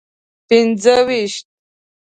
[0.47, 1.45] پنځه ویشت.